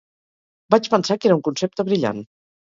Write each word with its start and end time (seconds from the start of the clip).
Vaig 0.75 0.89
pensar 0.93 1.17
que 1.19 1.29
era 1.31 1.37
un 1.41 1.45
concepte 1.49 1.87
brillant. 1.93 2.25